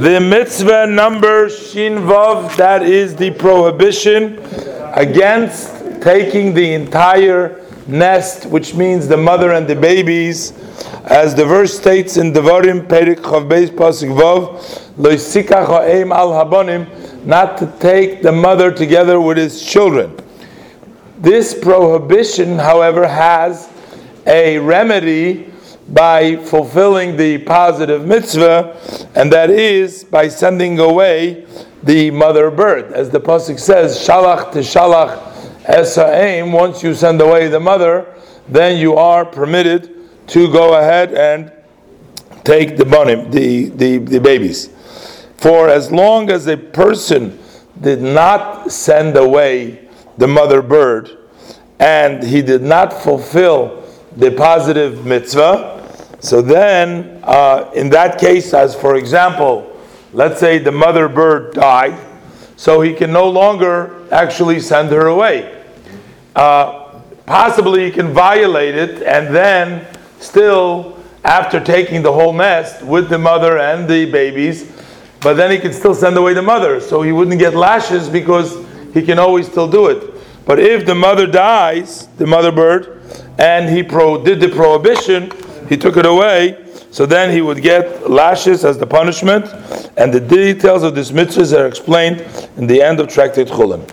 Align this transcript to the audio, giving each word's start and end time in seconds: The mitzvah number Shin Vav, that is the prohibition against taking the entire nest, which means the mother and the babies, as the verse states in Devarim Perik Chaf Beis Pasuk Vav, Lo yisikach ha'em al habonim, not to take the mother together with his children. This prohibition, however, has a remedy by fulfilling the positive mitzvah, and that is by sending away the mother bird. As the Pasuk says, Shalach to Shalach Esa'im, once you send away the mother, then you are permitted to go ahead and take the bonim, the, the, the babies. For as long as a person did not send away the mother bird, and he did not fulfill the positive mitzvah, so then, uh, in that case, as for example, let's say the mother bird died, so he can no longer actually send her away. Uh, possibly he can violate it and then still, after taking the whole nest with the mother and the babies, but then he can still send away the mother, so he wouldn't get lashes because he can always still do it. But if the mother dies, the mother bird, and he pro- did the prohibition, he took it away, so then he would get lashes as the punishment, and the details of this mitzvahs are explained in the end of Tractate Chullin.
The 0.00 0.20
mitzvah 0.20 0.86
number 0.86 1.50
Shin 1.50 1.94
Vav, 1.94 2.54
that 2.54 2.84
is 2.84 3.16
the 3.16 3.32
prohibition 3.32 4.38
against 4.94 5.72
taking 6.00 6.54
the 6.54 6.72
entire 6.72 7.66
nest, 7.88 8.46
which 8.46 8.76
means 8.76 9.08
the 9.08 9.16
mother 9.16 9.54
and 9.54 9.66
the 9.66 9.74
babies, 9.74 10.52
as 11.06 11.34
the 11.34 11.44
verse 11.44 11.76
states 11.76 12.16
in 12.16 12.32
Devarim 12.32 12.86
Perik 12.86 13.24
Chaf 13.24 13.48
Beis 13.48 13.70
Pasuk 13.70 14.16
Vav, 14.16 14.96
Lo 14.98 15.10
yisikach 15.10 15.66
ha'em 15.66 16.12
al 16.12 16.28
habonim, 16.28 16.86
not 17.24 17.58
to 17.58 17.66
take 17.80 18.22
the 18.22 18.30
mother 18.30 18.70
together 18.70 19.20
with 19.20 19.36
his 19.36 19.68
children. 19.68 20.16
This 21.18 21.58
prohibition, 21.58 22.56
however, 22.56 23.08
has 23.08 23.68
a 24.28 24.58
remedy 24.58 25.52
by 25.88 26.36
fulfilling 26.36 27.16
the 27.16 27.38
positive 27.38 28.04
mitzvah, 28.04 28.76
and 29.14 29.32
that 29.32 29.50
is 29.50 30.04
by 30.04 30.28
sending 30.28 30.78
away 30.78 31.46
the 31.82 32.10
mother 32.10 32.50
bird. 32.50 32.92
As 32.92 33.10
the 33.10 33.20
Pasuk 33.20 33.58
says, 33.58 33.96
Shalach 33.98 34.52
to 34.52 34.58
Shalach 34.58 35.18
Esa'im, 35.64 36.52
once 36.52 36.82
you 36.82 36.94
send 36.94 37.20
away 37.20 37.48
the 37.48 37.60
mother, 37.60 38.14
then 38.48 38.78
you 38.78 38.96
are 38.96 39.24
permitted 39.24 39.94
to 40.28 40.50
go 40.52 40.78
ahead 40.78 41.14
and 41.14 41.52
take 42.44 42.76
the 42.76 42.84
bonim, 42.84 43.30
the, 43.30 43.68
the, 43.70 43.98
the 43.98 44.20
babies. 44.20 44.68
For 45.38 45.68
as 45.68 45.92
long 45.92 46.30
as 46.30 46.46
a 46.46 46.56
person 46.56 47.38
did 47.80 48.02
not 48.02 48.72
send 48.72 49.16
away 49.16 49.88
the 50.18 50.26
mother 50.26 50.62
bird, 50.62 51.16
and 51.78 52.22
he 52.22 52.42
did 52.42 52.62
not 52.62 52.92
fulfill 52.92 53.84
the 54.16 54.30
positive 54.32 55.06
mitzvah, 55.06 55.77
so 56.20 56.42
then, 56.42 57.20
uh, 57.22 57.70
in 57.74 57.90
that 57.90 58.18
case, 58.18 58.52
as 58.52 58.74
for 58.74 58.96
example, 58.96 59.78
let's 60.12 60.40
say 60.40 60.58
the 60.58 60.72
mother 60.72 61.08
bird 61.08 61.54
died, 61.54 61.98
so 62.56 62.80
he 62.80 62.92
can 62.92 63.12
no 63.12 63.28
longer 63.28 64.06
actually 64.10 64.58
send 64.60 64.90
her 64.90 65.06
away. 65.06 65.62
Uh, 66.34 67.00
possibly 67.26 67.84
he 67.84 67.90
can 67.90 68.12
violate 68.12 68.74
it 68.74 69.02
and 69.02 69.34
then 69.34 69.86
still, 70.18 70.98
after 71.24 71.60
taking 71.60 72.02
the 72.02 72.12
whole 72.12 72.32
nest 72.32 72.82
with 72.82 73.08
the 73.08 73.18
mother 73.18 73.58
and 73.58 73.88
the 73.88 74.10
babies, 74.10 74.72
but 75.20 75.34
then 75.34 75.50
he 75.50 75.58
can 75.58 75.72
still 75.72 75.94
send 75.94 76.16
away 76.16 76.32
the 76.32 76.42
mother, 76.42 76.80
so 76.80 77.02
he 77.02 77.12
wouldn't 77.12 77.38
get 77.38 77.54
lashes 77.54 78.08
because 78.08 78.64
he 78.94 79.02
can 79.02 79.18
always 79.18 79.46
still 79.46 79.68
do 79.68 79.86
it. 79.88 80.14
But 80.46 80.58
if 80.58 80.86
the 80.86 80.94
mother 80.94 81.26
dies, 81.26 82.06
the 82.16 82.26
mother 82.26 82.50
bird, 82.50 83.02
and 83.38 83.68
he 83.68 83.82
pro- 83.82 84.24
did 84.24 84.40
the 84.40 84.48
prohibition, 84.48 85.30
he 85.68 85.76
took 85.76 85.96
it 85.96 86.06
away, 86.06 86.64
so 86.90 87.06
then 87.06 87.30
he 87.30 87.42
would 87.42 87.62
get 87.62 88.10
lashes 88.10 88.64
as 88.64 88.78
the 88.78 88.86
punishment, 88.86 89.44
and 89.96 90.12
the 90.12 90.20
details 90.20 90.82
of 90.82 90.94
this 90.94 91.10
mitzvahs 91.10 91.56
are 91.56 91.66
explained 91.66 92.26
in 92.56 92.66
the 92.66 92.80
end 92.80 93.00
of 93.00 93.08
Tractate 93.08 93.48
Chullin. 93.48 93.86